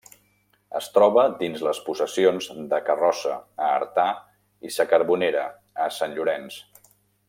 [0.77, 4.09] Es troba dins les possessions de Carrossa, a Artà,
[4.71, 5.49] i sa Carbonera,
[5.87, 6.63] a Sant Llorenç.